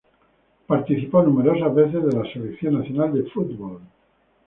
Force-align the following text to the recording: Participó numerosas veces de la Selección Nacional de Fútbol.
Participó 0.65 1.21
numerosas 1.21 1.75
veces 1.75 2.03
de 2.03 2.13
la 2.17 2.23
Selección 2.33 2.79
Nacional 2.79 3.13
de 3.13 3.29
Fútbol. 3.29 3.81